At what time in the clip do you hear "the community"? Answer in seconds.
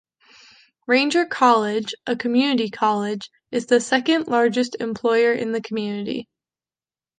5.51-6.27